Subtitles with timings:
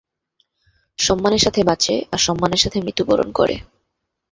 [0.99, 3.55] সম্মানের সাথে বাঁচে, আর সম্মানের সাথে মৃত্যুবরণ করে।